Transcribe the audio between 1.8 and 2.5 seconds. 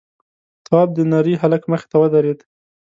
ته ودرېد: